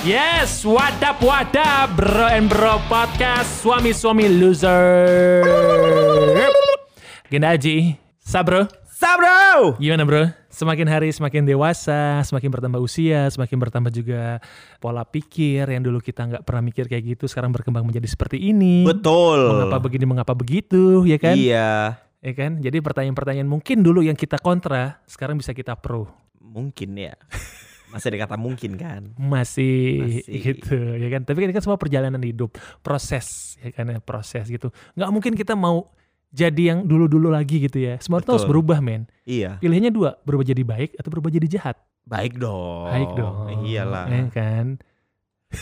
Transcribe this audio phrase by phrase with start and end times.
[0.00, 5.44] Yes, wadap wadap bro and bro podcast suami-suami loser.
[7.28, 8.64] Genda Aji, sabro.
[8.88, 9.76] Sabro!
[9.76, 10.32] Gimana bro?
[10.48, 14.40] Semakin hari semakin dewasa, semakin bertambah usia, semakin bertambah juga
[14.80, 18.88] pola pikir yang dulu kita nggak pernah mikir kayak gitu, sekarang berkembang menjadi seperti ini.
[18.88, 19.52] Betul.
[19.52, 21.36] Mengapa begini, mengapa begitu, ya kan?
[21.36, 22.00] Iya.
[22.24, 22.56] Ya kan?
[22.56, 26.08] Jadi pertanyaan-pertanyaan mungkin dulu yang kita kontra, sekarang bisa kita pro.
[26.40, 27.12] Mungkin ya.
[27.90, 29.02] Masih ada kata mungkin kan?
[29.14, 30.38] Masih, Masih.
[30.38, 31.22] gitu, ya kan?
[31.22, 33.86] Tapi kan ini kan semua perjalanan hidup, proses, ya kan?
[33.86, 34.70] ya, Proses gitu.
[34.94, 35.90] Nggak mungkin kita mau
[36.30, 37.98] jadi yang dulu-dulu lagi gitu ya.
[37.98, 39.10] Semua itu harus berubah, men.
[39.26, 39.58] Iya.
[39.58, 41.76] Pilihannya dua, berubah jadi baik atau berubah jadi jahat.
[42.06, 42.86] Baik dong.
[42.86, 43.36] Baik dong.
[43.66, 44.06] Iyalah.
[44.06, 44.66] Ya kan?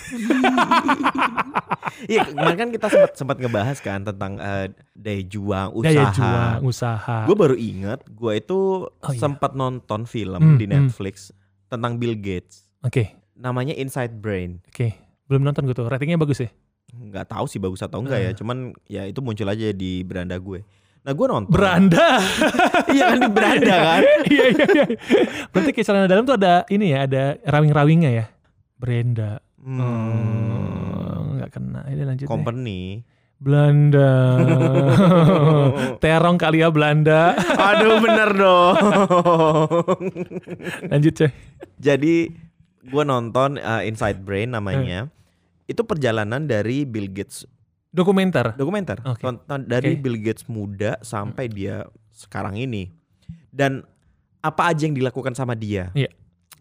[1.98, 5.90] Iya, kemarin kan kita sempat sempat ngebahas kan tentang eh, daya juang, usaha.
[5.90, 7.18] Daya juang, usaha.
[7.26, 9.18] Gue baru inget, gue itu Oh, iya.
[9.18, 10.74] sempat nonton film Hmm, di hmm.
[10.78, 11.34] Netflix
[11.68, 12.66] tentang Bill Gates.
[12.80, 14.58] Oke, Namanya Inside Brain.
[14.66, 14.88] oke.
[15.28, 15.86] Belum nonton gue tuh.
[15.86, 16.50] Ratingnya bagus ya?
[16.90, 18.34] Nggak tahu sih bagus atau enggak ya, Ah.
[18.34, 20.64] cuman ya itu muncul aja di beranda gue.
[21.04, 21.52] Nah gue nonton.
[21.52, 22.16] Beranda.
[22.96, 24.02] iya kan di beranda kan.
[24.32, 24.84] Iya, iya, iya.
[25.48, 28.24] Berarti kayak celana dalam tuh ada ini ya, ada rawing-rawingnya ya?
[28.74, 29.38] Brenda.
[29.60, 29.84] Hmm,
[31.18, 31.80] Oh, nggak kena.
[31.86, 32.32] Ini lanjut deh.
[33.38, 34.34] Belanda.
[36.02, 37.38] Terong kali ya Belanda.
[37.38, 38.74] Aduh bener dong.
[40.90, 41.30] Lanjut coy.
[41.78, 42.14] Jadi
[42.82, 45.06] gue nonton uh, Inside Brain namanya.
[45.70, 47.46] Itu perjalanan dari Bill Gates
[47.88, 48.52] Dokumenter.
[48.52, 49.00] dokumenter.
[49.00, 50.02] Tonton dari Oke.
[50.04, 52.92] Bill Gates muda sampai dia sekarang ini.
[53.48, 53.80] Dan
[54.44, 55.88] apa aja yang dilakukan sama dia.
[55.96, 56.12] Iya.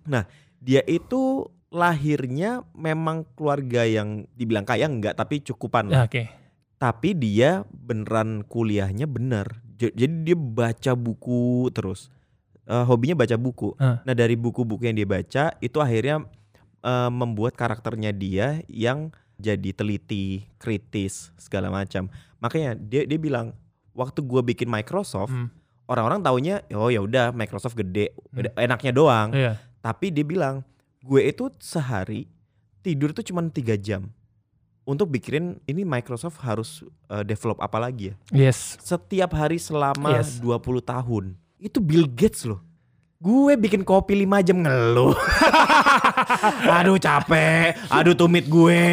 [0.07, 0.23] Nah,
[0.63, 6.07] dia itu lahirnya memang keluarga yang dibilang kaya enggak tapi cukupan lah.
[6.07, 6.46] Oke.
[6.77, 9.61] Tapi dia beneran kuliahnya bener.
[9.77, 12.09] Jadi dia baca buku terus.
[12.67, 13.73] Eh, hobinya baca buku.
[13.77, 14.01] Ah.
[14.05, 16.25] Nah dari buku-buku yang dia baca itu akhirnya
[16.81, 22.09] eh, membuat karakternya dia yang jadi teliti, kritis segala macam.
[22.41, 23.53] Makanya dia dia bilang
[23.93, 25.49] waktu gua bikin Microsoft Hmm.
[25.87, 28.49] orang-orang taunya oh ya udah Microsoft gede, Hmm.
[28.57, 29.29] enaknya doang.
[29.33, 29.57] Iya.
[29.81, 30.65] Tapi dia bilang
[30.99, 32.27] gue itu sehari
[32.83, 34.11] tidur tuh cuma tiga jam
[34.87, 38.79] untuk bikin ini Microsoft harus eh, develop apa lagi ya Yes.
[38.79, 40.39] setiap hari selama Yes.
[40.39, 41.35] 20 tahun.
[41.57, 42.63] Itu Bill Gates loh.
[43.17, 45.11] Gue bikin kopi 5 jam ngeluh.
[46.77, 48.85] aduh capek, aduh tumit gue,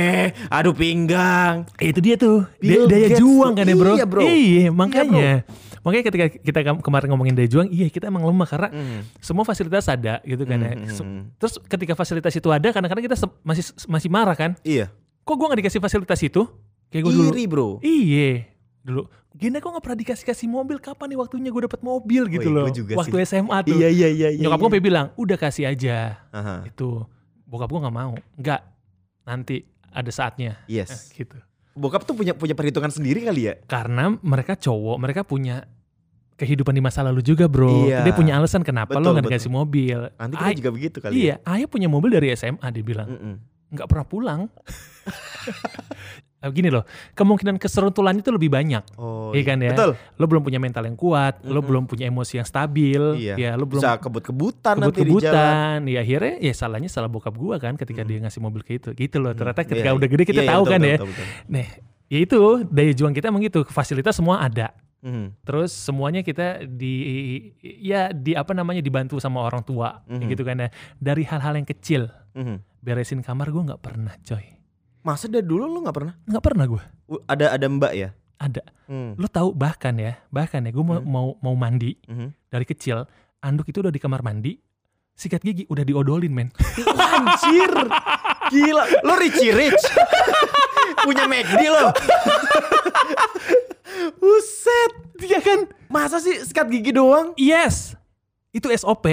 [0.48, 1.68] aduh pinggang.
[1.76, 2.48] Itu dia tuh.
[2.56, 3.92] Bill daya Gates juang kan ya bro?
[3.94, 4.22] Iya, bro.
[4.24, 5.44] Iya makanya.
[5.84, 9.00] Makanya ketika kita kemarin ngomongin daya juang, iya kita emang lemah karena Hmm.
[9.20, 10.72] semua fasilitas ada gitu kan ya.
[10.72, 11.22] Hmm, hmm, hmm.
[11.36, 14.56] Terus ketika fasilitas itu ada, kadang-kadang kita masih masih marah kan?
[14.64, 14.88] Iya.
[15.24, 16.44] Kok gue gak dikasih fasilitas itu?
[16.88, 17.30] Kayak gue dulu.
[17.32, 17.68] Iri bro.
[17.80, 18.44] Iya.
[18.80, 19.02] Dulu.
[19.34, 20.76] Gina kok gak pernah dikasih-kasih mobil?
[20.78, 22.66] Kapan nih waktunya gue dapat mobil gitu Wih, loh.
[22.70, 23.26] juga Waktu sih.
[23.34, 23.74] SMA tuh.
[23.74, 24.28] Iya iya iya.
[24.30, 24.84] iya Nyokap gue iya.
[24.84, 26.22] bilang, udah kasih aja.
[26.30, 26.62] Aha.
[26.64, 27.02] Itu.
[27.44, 28.14] Bokap gue gak mau.
[28.36, 28.60] Enggak.
[29.24, 30.60] Nanti ada saatnya.
[30.68, 31.10] Eh, Yes.
[31.10, 31.34] gitu.
[31.74, 33.54] Bokap tuh punya punya perhitungan sendiri kali ya.
[33.64, 35.66] Karena mereka cowok, mereka punya
[36.34, 37.88] kehidupan di masa lalu juga bro.
[37.88, 38.02] Iya.
[38.02, 39.98] Dia punya alasan kenapa lo Betul, gak dikasih mobil.
[40.14, 43.08] Nanti kita juga begitu kali Iya, ayah punya mobil dari SMA dia bilang.
[43.08, 43.16] ya.
[43.18, 43.34] Mm-mm.
[43.74, 44.40] Nggak pernah pulang.
[46.44, 46.84] Gini loh,
[47.16, 49.00] kemungkinan keseruntulannya itu lebih banyak.
[49.00, 49.72] Oh, Iya kan ya?
[49.72, 49.96] Betul.
[50.20, 51.64] Lo belum punya mental yang kuat, lo Mm-mm.
[51.64, 53.34] belum punya emosi yang stabil, Iya.
[53.40, 55.24] ya lo belum Bisa kebut-kebutan nanti di jalan.
[55.24, 55.78] kebut-kebutan.
[55.88, 58.08] Ya akhirnya ya salahnya salah bokap gua kan ketika Hmm.
[58.12, 58.90] dia ngasih mobil kayak itu.
[59.08, 59.32] Gitu loh.
[59.32, 60.96] Ternyata Hmm, ketika iya, udah gede kita iya, iya, tahu betul, kan betul, ya.
[61.00, 61.26] betul, betul.
[61.48, 61.66] Nah,
[62.04, 63.60] ya itu daya juang kita emang gitu.
[63.64, 64.66] Fasilitas semua ada.
[65.04, 65.44] Mhm.
[65.44, 66.96] Terus semuanya kita di
[67.60, 70.28] ya di apa namanya dibantu sama orang tua Mhm.
[70.32, 70.68] gitu kan ya.
[70.96, 72.08] Dari hal-hal yang kecil.
[72.32, 72.56] Mhm.
[72.80, 74.44] Beresin kamar gua nggak pernah, coy.
[75.04, 76.14] Masa dari dulu lu nggak pernah?
[76.24, 76.82] Nggak pernah gua.
[77.04, 78.08] Uh, Ada ada mbak ya?
[78.34, 78.64] Ada.
[78.88, 79.12] Hmm.
[79.14, 81.06] Lo tahu bahkan ya, bahkan ya gue mau, Hmm.
[81.06, 82.32] mau mau mandi Mhm.
[82.48, 83.04] dari kecil,
[83.38, 84.56] anduk itu udah di kamar mandi,
[85.12, 86.48] sikat gigi udah diodolin, men.
[87.14, 87.72] Anjir.
[88.48, 89.84] Gila, lo Richie Rich.
[91.04, 91.92] Punya McD lo.
[94.12, 94.92] Buset.
[95.20, 95.60] Iya kan?
[95.86, 97.32] Masa sih sikat gigi doang?
[97.34, 97.94] Yes.
[98.50, 99.08] Itu SOP.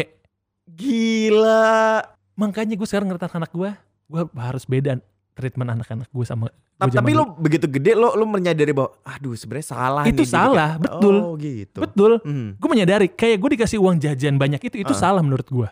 [0.66, 2.02] Gila.
[2.34, 3.72] Makanya gue sekarang ngerti anak gue,
[4.08, 4.98] gue harus beda
[5.32, 9.68] treatment anak-anak gue sama Tapi, tapi lo begitu gede lo lo menyadari bahwa aduh sebenarnya
[9.70, 11.16] salah Itu nih salah, betul.
[11.22, 11.78] Oh gitu.
[11.78, 12.12] betul.
[12.26, 12.58] Hmm.
[12.58, 15.14] Gue menyadari kayak gue dikasih uang jajan banyak itu itu Ah.
[15.14, 15.70] salah menurut gue.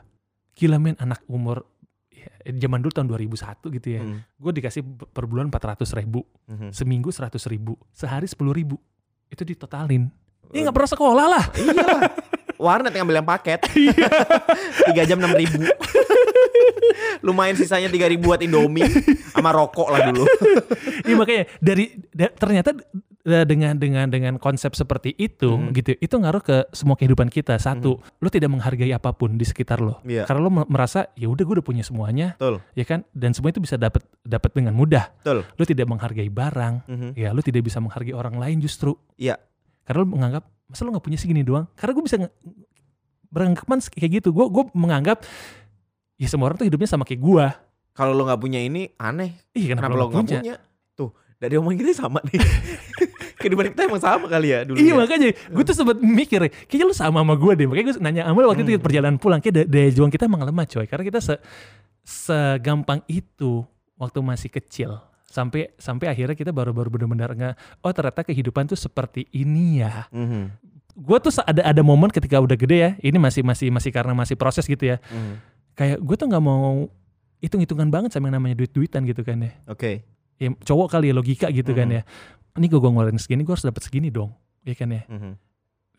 [0.53, 1.65] Gila men anak umur
[2.13, 2.29] ya,
[2.61, 4.01] zaman dulu tahun 2001 gitu ya.
[4.05, 4.21] Hmm.
[4.37, 6.69] Gue dikasih per bulan 400 ribu, Mhm.
[6.69, 8.77] seminggu 100 ribu, sehari 10 ribu.
[9.29, 10.09] Itu ditotalin.
[10.49, 11.43] Ya nggak pernah sekolah lah.
[11.53, 11.85] Iya.
[12.59, 13.59] Warnet yang ambil yang paket.
[14.91, 15.63] Tiga jam enam ribu.
[17.23, 18.87] Lumayan sisanya tiga ribu buat Indomie
[19.31, 20.23] sama rokok lah dulu.
[21.07, 22.75] Iya makanya dari da- ternyata
[23.19, 25.75] dengan dengan dengan konsep seperti itu Mhm.
[25.75, 29.77] gitu itu ngaruh ke semua kehidupan kita satu lo tidak menghargai apa pun di sekitar
[29.77, 30.23] lo Iya.
[30.23, 32.63] karena lo me- merasa ya udah gue udah punya semuanya Betul.
[32.73, 35.43] ya kan dan semua itu bisa dapat dapat dengan mudah Betul.
[35.43, 37.09] lo tidak menghargai barang Mhm.
[37.13, 39.35] ya lo tidak bisa menghargai orang lain justru Iya.
[39.83, 42.17] karena lo menganggap masa lo nggak punya segini doang karena gue bisa
[43.29, 45.21] beranggapan kayak gitu gue gue menganggap
[46.15, 47.45] ya semua orang tuh hidupnya sama kayak gue
[47.91, 49.35] Kalau lo nggak punya ini aneh.
[49.51, 50.55] iya Kenapa, kenapa, lo nggak nggak punya?
[51.39, 52.35] Dari omongan kita sama nih.
[53.39, 54.75] Kehidupan kita emang sama kali ya dulu.
[54.75, 58.21] Iya makanya gue tuh sempat mikir kayaknya lu sama sama gue deh makanya gue nanya
[58.27, 58.83] sama waktu itu Hmm.
[58.83, 61.33] perjalanan pulang kayak da- daya juang kita emang lemah coy karena kita se
[62.03, 63.63] segampang itu
[63.95, 69.23] waktu masih kecil sampai sampai akhirnya kita baru-baru benar-benar nge oh ternyata kehidupan tuh seperti
[69.31, 70.43] ini ya Mhm.
[70.97, 74.35] gue tuh ada ada momen ketika udah gede ya ini masih masih masih karena masih
[74.35, 75.33] proses gitu ya Mhm.
[75.77, 76.89] kayak gue tuh nggak mau
[77.39, 80.03] hitung-hitungan banget sama yang namanya duit-duitan gitu kan ya Oke.
[80.39, 81.95] Ya cowok kali ya logika gitu kan Mhm.
[81.99, 82.01] ya
[82.55, 84.31] ini gue ngeluarin segini gue harus dapat segini dong
[84.63, 85.31] ya kan ya Mhm.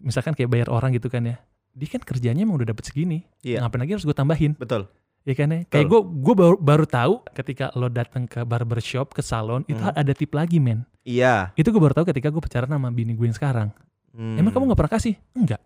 [0.00, 1.37] misalkan kayak bayar orang gitu kan ya
[1.70, 3.62] dia kan kerjanya emang udah dapet segini Iya.
[3.62, 4.88] ngapain lagi harus gue tambahin Betul.
[5.22, 9.20] ya kan ya kayak gue gue baru, baru tahu ketika lo datang ke barbershop ke
[9.20, 9.94] salon itu Mhm.
[9.94, 11.52] ada tip lagi men Iya.
[11.54, 13.69] itu gue baru tahu ketika gue pacaran sama bini gue yang sekarang
[14.10, 14.34] Hmm.
[14.34, 15.62] emang kamu nggak pernah kasih enggak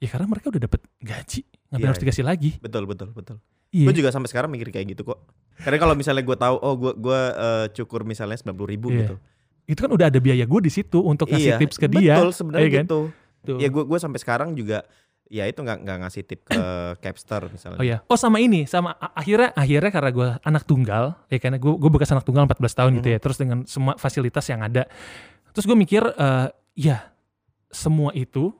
[0.00, 3.38] ya karena mereka udah dapet gaji ngapain Iya, harus dikasih lagi Betul, betul, betul.
[3.70, 5.18] Iya Gue juga sampai sekarang mikir kayak gitu kok.
[5.60, 8.98] Karena kalau misalnya gue tahu, oh gue gue eh, cukur misalnya sembilan puluh ribu Iya.
[9.04, 9.16] gitu.
[9.64, 12.66] itu kan udah ada biaya gue di situ untuk ngasih tips ke dia Betul sebenarnya
[12.66, 12.84] iya kan?
[12.90, 13.00] gitu.
[13.46, 13.58] Tuh.
[13.62, 14.82] Ya gue gue sampai sekarang juga
[15.30, 16.58] ya itu nggak nggak ngasih tip ke
[17.06, 17.78] Capster misalnya.
[17.78, 18.02] Oh ya.
[18.10, 22.10] Oh sama ini, sama akhirnya akhirnya karena gue anak tunggal, ya karena gue gue bekas
[22.10, 23.18] anak tunggal 14 tahun gitu ya.
[23.18, 23.24] Mhm.
[23.30, 24.90] Terus dengan semua fasilitas yang ada,
[25.54, 27.06] terus gue mikir, eh ya
[27.70, 28.50] semua itu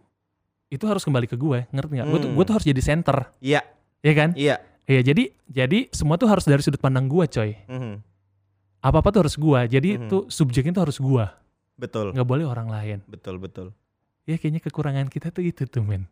[0.71, 2.07] itu harus kembali ke gue, ngerti nggak?
[2.07, 2.37] Gue tuh Hmm.
[2.39, 3.67] gue tuh harus jadi center, Iya,
[3.99, 4.31] ya kan?
[4.39, 4.63] iya.
[4.91, 7.55] Ya jadi jadi semua tuh harus dari sudut pandang gue, coy.
[7.71, 8.03] Mhm.
[8.83, 9.61] Apa apa tuh harus gue.
[9.71, 10.03] Jadi Mhm.
[10.11, 11.25] itu subjeknya tuh harus gue,
[11.79, 12.99] Betul, nggak boleh orang lain.
[13.07, 13.71] betul, betul.
[14.27, 16.11] Ya kayaknya kekurangan kita tuh itu tuh men.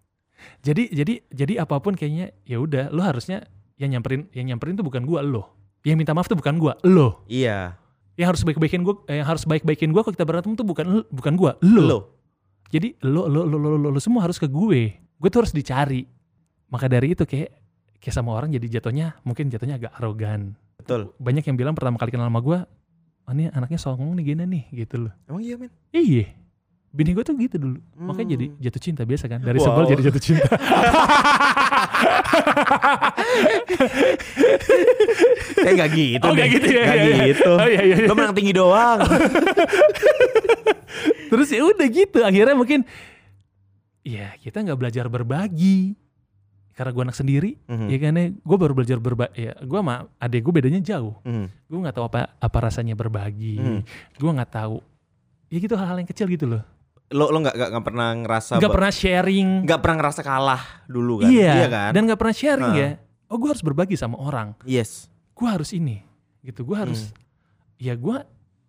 [0.62, 3.42] Jadi jadi jadi apa pun kayaknya ya udah, lo harusnya
[3.74, 5.50] yang nyamperin yang nyamperin tuh bukan gue, lo.
[5.82, 7.26] Yang minta maaf tuh bukan gue, lo.
[7.26, 7.74] Iya.
[8.18, 11.52] yang harus baik-baikin gue yang harus baik-baikin gue kalau kita berantem tuh bukan bukan gue
[11.62, 11.82] lo.
[11.86, 11.98] Lo.
[12.66, 16.02] jadi lo lo, lo lo lo lo semua harus ke gue gue tuh harus dicari
[16.66, 17.57] maka dari itu kayak
[17.98, 21.10] kayak sama orang jadi jatuhnya mungkin jatuhnya agak arogan Betul.
[21.16, 22.58] banyak yang bilang pertama kali kenal sama gue
[23.24, 25.70] oh, ini anaknya songong nih gini nih gitu loh Emang iya men?
[25.90, 26.26] iya
[26.88, 28.56] bini gue tuh gitu dulu makanya jadi Hmm.
[28.58, 29.66] jatuh cinta biasa kan dari Wow.
[29.66, 30.48] sebel jadi jatuh cinta
[35.58, 36.38] Kayak gak gitu oh deh.
[36.38, 37.24] kayak gitu ya Gak iya, iya.
[37.28, 37.50] gitu.
[37.50, 38.06] oh iya iya, iya.
[38.08, 38.98] Lo menang tinggi doang.
[41.28, 42.88] terus ya udah gitu akhirnya mungkin
[44.00, 45.92] ya kita nggak belajar berbagi
[46.78, 47.86] karena gue anak sendiri Mhm.
[47.88, 51.46] ya kan ya gue baru belajar berbagi ya gue sama adik gue bedanya jauh Mhm.
[51.66, 53.80] gue nggak tahu apa apa rasanya berbagi Hmm.
[54.14, 54.78] gue nggak tahu
[55.48, 56.62] ya gitu hal-hal yang kecil gitu loh
[57.08, 61.28] Lo lo nggak nggak pernah ngerasa nggak pernah sharing nggak pernah ngerasa kalah dulu kan?
[61.28, 61.90] iya, kan?
[61.90, 62.78] dan nggak pernah sharing Nah.
[62.78, 62.88] ya
[63.26, 65.10] oh gue harus berbagi sama orang yes.
[65.34, 66.04] gue harus ini
[66.40, 67.18] gitu gue harus Hmm.
[67.80, 68.16] ya gue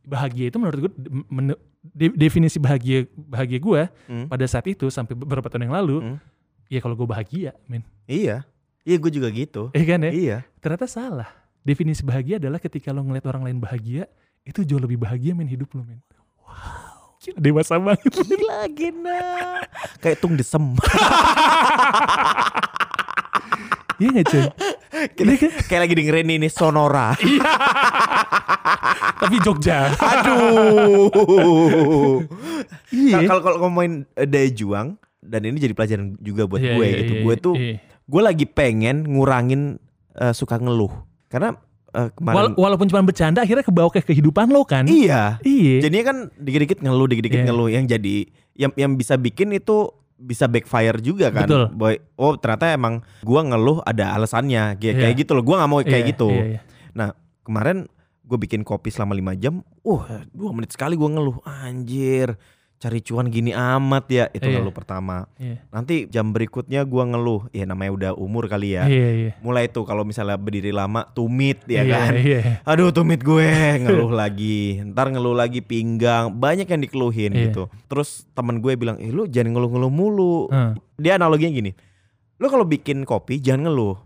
[0.01, 0.91] bahagia itu menurut gue
[1.29, 4.25] men- de- definisi bahagia bahagia gue Hmm.
[4.25, 6.17] pada saat itu sampai beberapa tahun yang lalu Hmm.
[6.69, 8.41] Ya kalau gue bahagia men Iya.
[8.81, 9.69] Iya gue juga gitu.
[9.69, 10.37] eh kan ya Iya.
[10.57, 11.29] ternyata salah
[11.61, 14.05] definisi bahagia adalah ketika lo ngeliat orang lain bahagia
[14.41, 15.97] itu jauh lebih bahagia men hidup lo men
[16.41, 19.19] wow Gila, dewasa banget Gila Gina.
[20.01, 20.73] Kayak tung desem.
[23.99, 24.43] iya gak cuy
[25.19, 25.51] Iya kan?
[25.65, 27.13] Kayak lagi dengerin ini Sonora.
[29.19, 31.07] tapi Jogja Aduh.
[32.89, 34.95] iya Kalau kalau ngomongin eh, daya juang
[35.29, 37.13] dan ini jadi pelajaran juga buat Iya, gue iya, gitu.
[37.13, 37.75] iya, gue tuh iya.
[38.03, 39.77] gue lagi pengen ngurangin
[40.13, 40.89] eh, suka ngeluh.
[41.27, 41.53] Karena
[41.89, 45.37] eh, kemarin Wala- walaupun cuma bercanda akhirnya kebawa ke kehidupan lo kan iya.
[45.41, 47.47] iya Jadinya kan dikit-dikit ngeluh, dikit-dikit Iya.
[47.47, 51.47] ngeluh yang jadi yang yang bisa bikin itu bisa backfire juga kan.
[51.47, 51.63] Betul.
[51.71, 54.99] Boy, oh ternyata emang gua ngeluh ada alasannya kayak Iya.
[54.99, 55.45] kayak gitu loh.
[55.45, 56.27] Gua nggak mau kayak Iya, gitu.
[56.27, 56.59] iya,
[56.91, 57.07] iya.
[57.39, 57.87] Kemarin
[58.21, 59.65] gue bikin kopi selama 5 jam.
[59.81, 61.41] Uh, dua menit sekali gua ngeluh.
[61.41, 62.37] Anjir,
[62.79, 64.25] cari cuan gini amat ya.
[64.29, 64.55] Itu Iya.
[64.55, 65.27] ngeluh pertama.
[65.35, 65.59] Iya.
[65.67, 67.51] Nanti jam berikutnya gua ngeluh.
[67.51, 68.87] Ya namanya udah umur kali ya.
[68.87, 69.31] Iya, iya.
[69.39, 72.11] Mulai tuh kalau misalnya berdiri lama tumit ya Iya, kan.
[72.15, 73.51] Iya, Aduh tumit gue
[73.83, 77.41] ngeluh lagi Ntar ngeluh lagi pinggang Banyak yang dikeluhin Iya.
[77.45, 80.71] gitu Terus temen gue bilang Eh lu jangan ngeluh-ngeluh mulu Heeh.
[80.97, 81.71] Dia analoginya gini
[82.39, 83.99] Lu kalau bikin kopi jangan ngeluh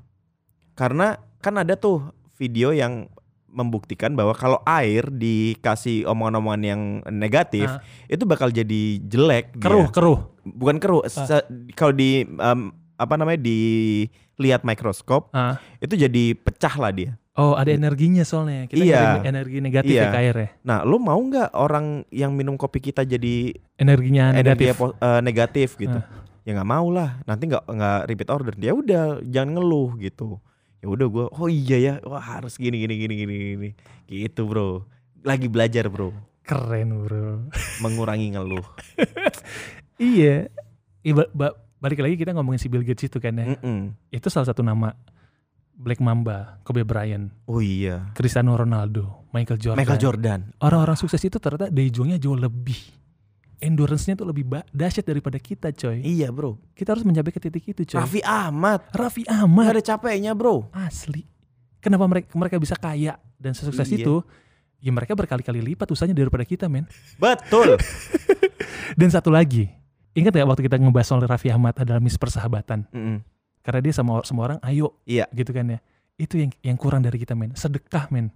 [0.73, 2.01] Karena kan ada tuh
[2.33, 3.05] video yang
[3.53, 7.79] membuktikan bahwa kalau air dikasih omongan-omongan yang negatif Ah.
[8.05, 9.61] itu bakal jadi jelek dia.
[9.61, 12.59] keruh keruh bukan keruh se- kalau di em,
[12.95, 15.61] apa namanya dilihat mikroskop Ah.
[15.77, 18.69] itu jadi pecah lah dia Oh, ada energinya soalnya.
[18.69, 19.25] Kita Iya.
[19.25, 20.05] energi negatif Iya.
[20.05, 20.49] ya ke air ya.
[20.61, 24.77] Nah, lo mau nggak orang yang minum kopi kita jadi Energinya energi negatif.
[25.01, 25.97] eh, negatif gitu?
[25.97, 26.05] Ah.
[26.45, 27.25] Ya nggak mau lah.
[27.25, 28.53] Nanti nggak nggak repeat order.
[28.55, 30.37] Ya udah, jangan ngeluh gitu.
[30.83, 33.69] Ya udah gue, oh iya ya, wah harus gini gini gini gini gini.
[34.03, 34.83] Gitu bro.
[35.23, 36.11] Lagi belajar bro,
[36.43, 37.47] Keren, Bro.
[37.79, 38.67] mengurangi ngeluh.
[39.95, 40.51] iya.
[40.99, 43.55] Iba, ba- balik lagi kita ngomongin si Bill Gates itu kan ya.
[43.55, 43.95] Mm-mm.
[44.07, 44.91] Itu salah satu nama
[45.73, 48.11] Black Mamba, Kobe Bryant, Oh iya.
[48.11, 49.79] Cristiano Ronaldo, Michael Jordan.
[49.79, 50.39] Michael Jordan.
[50.59, 52.77] Orang-orang sukses itu ternyata daya juangnya jauh lebih.
[53.63, 56.03] Endurance-nya tuh lebih dahsyat daripada kita, coy.
[56.03, 56.59] Iya bro.
[56.75, 58.03] Kita harus mencapai ke titik itu, coy.
[58.03, 58.83] Raffi Ahmad.
[58.91, 60.67] Raffi Ahmad ada capeknya bro.
[60.75, 61.23] asli.
[61.79, 64.03] Kenapa mereka mereka bisa kaya dan sesukses Iya.
[64.03, 64.15] itu?
[64.83, 66.83] Ya mereka berkali-kali lipat usahanya daripada kita, men.
[67.15, 67.79] Betul.
[68.99, 69.71] Dan satu lagi,
[70.11, 72.83] ingat ya waktu kita ngebahas soal Raffi Ahmad adalah mis persahabatan.
[72.91, 73.23] Mm-mm.
[73.63, 75.23] Karena dia sama semua orang, ayo, Iya.
[75.31, 75.79] gitu kan ya.
[76.19, 77.55] Itu yang yang kurang dari kita, men.
[77.55, 78.27] Sedekah, men.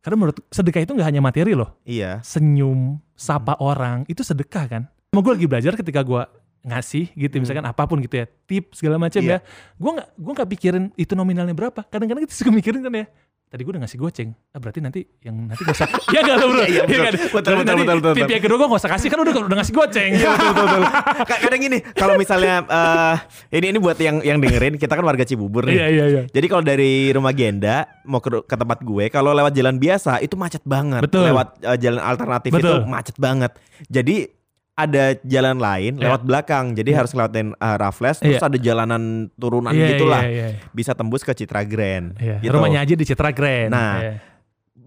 [0.00, 1.74] Karena menurut sedekah itu nggak hanya materi loh.
[1.82, 2.22] Iya.
[2.22, 4.82] Senyum, sapa orang, itu sedekah kan.
[5.10, 6.22] Sama gue lagi belajar ketika gue
[6.66, 7.42] ngasih gitu, Hmm.
[7.42, 9.38] misalkan apa pun gitu ya, tip segala macam Iya.
[9.38, 9.46] ya.
[9.72, 11.80] Gue nggak gue nggak pikirin itu nominalnya berapa.
[11.80, 13.06] Kadang-kadang kita suka mikirin kan ya.
[13.46, 15.86] Tadi gue udah ngasih goceng, ah, berarti nanti yang nanti gak usah.
[16.10, 16.62] Iya gak lo bro?
[16.66, 16.98] Iya, betul.
[16.98, 17.12] kan?
[17.14, 18.34] Betul, betul, betul, betul, Tip betul.
[18.34, 20.10] yang kedua gue gak usah kasih kan udah udah ngasih goceng.
[20.12, 20.66] Iya betul betul.
[20.66, 20.82] betul.
[21.22, 23.16] Ka- Kadang gini, kalau misalnya eh
[23.54, 25.78] ini ini buat yang yang dengerin, kita kan warga Cibubur nih.
[25.78, 26.22] Iya iya iya.
[26.26, 30.34] Jadi kalau dari rumah Genda mau ke, ke tempat gue, kalau lewat jalan biasa itu
[30.34, 31.06] macet banget.
[31.06, 31.22] Betul.
[31.24, 32.82] Lewat eh, jalan alternatif Betul.
[32.82, 33.54] itu macet banget.
[33.86, 34.26] Jadi
[34.76, 36.02] ada jalan lain Iya.
[36.04, 36.64] lewat belakang.
[36.72, 36.98] Jadi Iya.
[37.00, 38.44] harus ngelewatin uh, Raffles, terus Iya.
[38.44, 39.02] ada jalanan
[39.34, 40.22] turunan Iya, gitulah.
[40.22, 42.12] Iya, iya, Bisa tembus ke Citra Grand.
[42.16, 42.36] iya.
[42.38, 42.52] Gitu.
[42.52, 43.68] Rumahnya aja di Citra Grand.
[43.68, 44.12] Nah, Iya.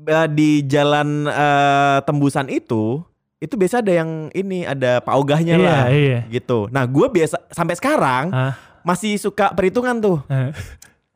[0.01, 3.01] Eh, di jalan eh, tembusan itu,
[3.37, 5.83] itu biasa ada yang ini ada Pak Ogahnya iya, lah.
[5.89, 6.19] iya.
[6.27, 6.69] Gitu.
[6.69, 10.21] Nah, gue biasa sampai sekarang Ah, masih suka perhitungan tuh.
[10.27, 10.53] ah.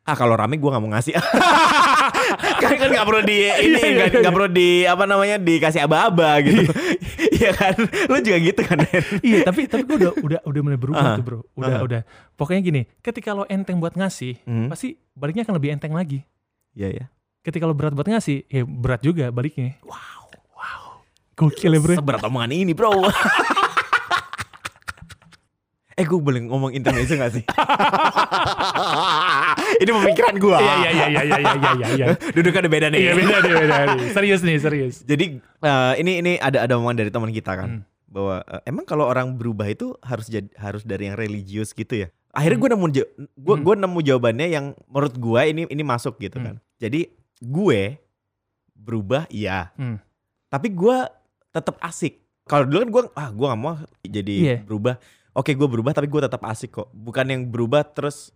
[0.04, 1.16] Ah kalau rame gue nggak mau ngasih.
[2.62, 4.20] kan kan nggak perlu di ini Iya, iya, iya.
[4.20, 6.68] nggak perlu di apa namanya dikasih aba-aba gitu.
[7.34, 8.78] Iya kan, lu juga gitu kan.
[9.20, 11.82] Iya tapi tapi gue udah udah udah mulai berubah Ah, tuh bro udah ah.
[11.82, 12.02] udah
[12.34, 14.68] pokoknya gini ketika lo enteng buat ngasih Hmm.
[14.68, 16.22] pasti baliknya akan lebih enteng lagi
[16.72, 17.06] Iya ya.
[17.42, 21.02] ketika lo berat buat ngasih ya berat juga baliknya wow wow
[21.34, 22.92] gokil ya bro Seberat omongan ini bro.
[25.94, 27.44] eh gue boleh ngomong intermezzo gak sih?
[29.82, 31.88] ini pemikiran gue Iya iya iya iya iya iya iya.
[31.96, 32.06] iya.
[32.36, 33.00] Duduknya beda nih.
[33.00, 34.10] Iya beda nih beda nih.
[34.14, 34.96] Serius nih serius.
[35.08, 37.70] Jadi uh, ini ini ada ada omongan dari teman kita kan.
[37.70, 42.06] Hmm bahwa uh, emang kalau orang berubah itu harus jadi harus dari yang religius gitu
[42.06, 42.78] ya akhirnya gue hmm.
[42.78, 42.88] nemu
[43.42, 43.84] gue gue hmm.
[43.90, 46.46] nemu jawabannya yang menurut gue ini ini masuk gitu hmm.
[46.46, 46.66] kan hmm.
[46.78, 47.02] jadi
[47.42, 47.82] gue
[48.78, 49.98] berubah iya hmm.
[50.54, 50.98] tapi gue
[51.50, 53.74] tetap asik kalau dulu kan gue ah gue gak mau
[54.06, 54.60] jadi yeah.
[54.62, 55.02] berubah
[55.34, 58.30] oke gue berubah tapi gue tetap asik kok bukan yang berubah terus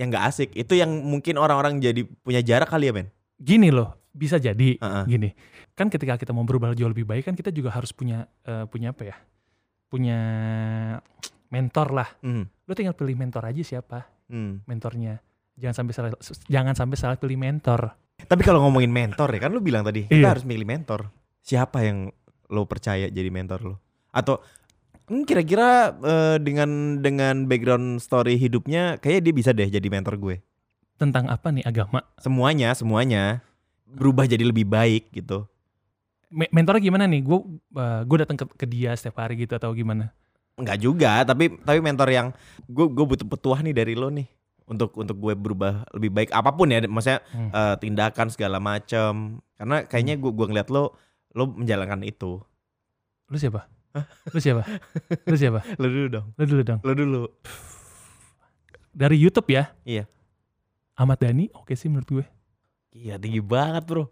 [0.00, 0.48] yang gak asik.
[0.54, 3.12] Itu yang mungkin orang-orang jadi punya jarak kali ya men.
[3.36, 5.04] gini loh bisa jadi Heeh.
[5.06, 5.30] gini
[5.72, 8.90] kan ketika kita mau berubah jauh lebih baik kan kita juga harus punya eh, punya
[8.90, 9.16] apa ya
[9.86, 10.18] punya
[11.48, 12.44] mentor lah Hmm.
[12.62, 14.62] lo tinggal pilih mentor aja siapa Hmm.
[14.64, 15.18] mentornya
[15.54, 16.10] jangan sampai salah
[16.46, 20.12] jangan sampai salah pilih mentor Tapi kalau ngomongin mentor ya kan lu bilang tadi Iya.
[20.12, 21.08] kita harus milih mentor.
[21.40, 22.12] Siapa yang
[22.46, 23.74] lo percaya jadi mentor lo?
[24.10, 24.44] Atau
[25.10, 30.38] kira-kira eh, dengan dengan background story hidupnya kayaknya dia bisa deh jadi mentor gue.
[30.94, 33.40] tentang apa nih agama Semuanya, semuanya
[33.84, 35.48] berubah jadi lebih baik gitu.
[36.28, 37.38] Me- mentornya gimana nih gue
[38.04, 40.12] gue datang ke, ke dia setiap hari gitu atau gimana
[40.54, 42.28] Enggak juga, tapi tapi mentor yang
[42.68, 44.28] gue gue butuh petuah nih dari lo nih
[44.68, 47.48] untuk untuk gue berubah lebih baik apa pun ya, maksudnya Hmm.
[47.50, 49.40] eh, tindakan segala macam.
[49.56, 50.94] Karena kayaknya gue gue ngeliat lo
[51.32, 52.38] lo menjalankan itu.
[53.26, 53.66] lu siapa
[54.26, 54.62] lu siapa
[55.24, 56.26] lu siapa Lo dulu dong.
[56.34, 57.22] lu dulu dong Lo dulu.
[58.90, 60.04] dari YouTube ya Iya.
[60.94, 62.26] Ahmad Dhani oke sih menurut gue
[62.90, 64.10] Iya tinggi banget bro.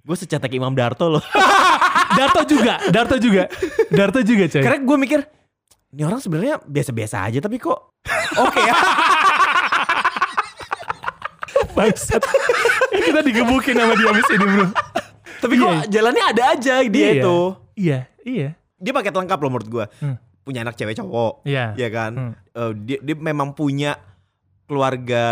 [0.00, 1.24] Gue secetek Imam Darto loh.
[2.16, 3.50] Darto juga Darto juga
[3.88, 5.20] Darto juga coy Karena gue mikir,
[5.90, 7.98] ini orang sebenarnya biasa-biasa aja tapi kok
[8.36, 8.74] oke ya.
[11.72, 12.22] bangsat
[12.90, 14.66] kita digebukin sama dia abis ini bro
[15.36, 15.80] tapi kok Iya.
[15.90, 17.12] jalannya ada aja dia Iya.
[17.18, 17.38] itu.
[17.76, 18.48] iya iya
[18.86, 19.84] Dia paket lengkap loh menurut gue.
[19.98, 20.16] Hmm.
[20.40, 22.12] Punya anak cewek cowok, iya ya kan.
[22.14, 22.32] Hmm.
[22.54, 23.98] Eh, dia dia memang punya
[24.64, 25.24] keluarga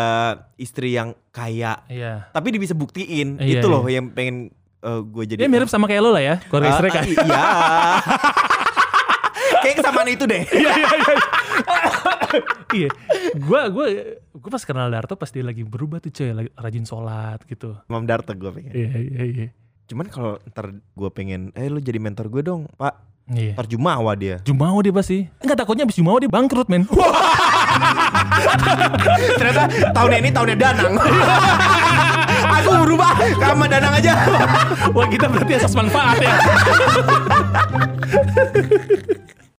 [0.56, 1.82] istri yang kaya.
[1.86, 3.98] iya Tapi dia bisa buktiin Iya, itu loh iya.
[3.98, 5.40] yang pengen eh, gue jadi.
[5.40, 7.42] dia mirip sama kayak lo lah ya keluarga Ah, istri kan ah, Iya.
[9.56, 10.42] Kayak kesamaan itu deh.
[10.44, 11.14] iya iya iya
[12.74, 12.88] iya
[13.38, 13.86] gua gua
[14.30, 18.04] gua pas kenal Darto pas dia lagi berubah tuh coy lagi rajin sholat gitu Imam
[18.04, 18.72] Darto gue pengen.
[18.72, 19.48] iya iya iya
[19.84, 23.13] Cuman kalau ntar gue pengen, eh lu jadi mentor gue dong, Pak.
[23.32, 24.36] Iya Ntar Jumawa dia.
[24.44, 26.84] Jumawa dia pasti Enggak takutnya abis Jumawa dia bangkrut men
[29.40, 29.62] Ternyata
[29.92, 30.94] tahun ini tahunnya Danang.
[32.54, 34.12] aku berubah Ahmad Danang aja.
[34.92, 36.34] Wah kita berarti asas manfaat ya.